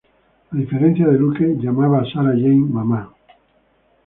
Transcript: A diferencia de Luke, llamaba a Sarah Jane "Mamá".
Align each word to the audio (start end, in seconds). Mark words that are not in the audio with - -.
A 0.51 0.55
diferencia 0.61 1.05
de 1.09 1.19
Luke, 1.19 1.45
llamaba 1.59 1.99
a 2.01 2.05
Sarah 2.11 2.31
Jane 2.33 2.65
"Mamá". 2.71 3.13